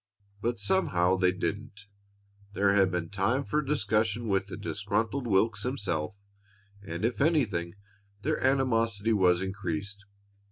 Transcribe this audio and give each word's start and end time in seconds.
But 0.41 0.57
somehow 0.57 1.15
they 1.15 1.31
didn't. 1.31 1.85
There 2.53 2.73
had 2.73 2.89
been 2.89 3.11
time 3.11 3.43
for 3.43 3.61
discussion 3.61 4.29
with 4.29 4.47
the 4.47 4.57
disgruntled 4.57 5.27
Wilks 5.27 5.61
himself, 5.61 6.15
and 6.81 7.05
if 7.05 7.21
anything, 7.21 7.75
their 8.23 8.43
animosity 8.43 9.13
was 9.13 9.43
increased. 9.43 10.05